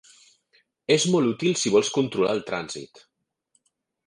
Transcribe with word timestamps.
És 0.95 1.05
molt 1.15 1.31
útil 1.33 1.59
si 1.65 1.75
vols 1.75 1.93
controlar 1.99 2.35
el 2.39 2.43
trànsit. 2.51 3.05